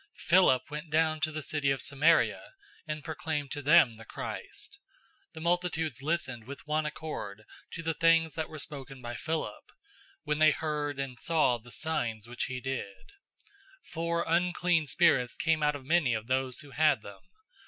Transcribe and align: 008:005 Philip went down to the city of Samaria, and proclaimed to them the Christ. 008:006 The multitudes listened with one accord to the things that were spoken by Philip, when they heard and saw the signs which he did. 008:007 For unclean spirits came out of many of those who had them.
008:005 0.17 0.21
Philip 0.27 0.61
went 0.71 0.89
down 0.89 1.19
to 1.19 1.31
the 1.31 1.43
city 1.43 1.69
of 1.69 1.79
Samaria, 1.79 2.53
and 2.87 3.03
proclaimed 3.03 3.51
to 3.51 3.61
them 3.61 3.97
the 3.97 4.03
Christ. 4.03 4.79
008:006 5.33 5.33
The 5.33 5.41
multitudes 5.41 6.01
listened 6.01 6.45
with 6.47 6.65
one 6.65 6.87
accord 6.87 7.45
to 7.73 7.83
the 7.83 7.93
things 7.93 8.33
that 8.33 8.49
were 8.49 8.57
spoken 8.57 8.99
by 8.99 9.13
Philip, 9.13 9.71
when 10.23 10.39
they 10.39 10.49
heard 10.49 10.97
and 10.99 11.19
saw 11.21 11.59
the 11.59 11.71
signs 11.71 12.25
which 12.27 12.45
he 12.45 12.59
did. 12.59 13.11
008:007 13.85 13.89
For 13.91 14.25
unclean 14.27 14.87
spirits 14.87 15.35
came 15.35 15.61
out 15.61 15.75
of 15.75 15.85
many 15.85 16.15
of 16.15 16.25
those 16.25 16.61
who 16.61 16.71
had 16.71 17.03
them. 17.03 17.21